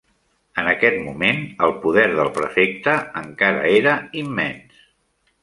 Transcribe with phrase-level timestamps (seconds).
[0.61, 4.83] En aquest moment, el poder del prefecte encara era immens.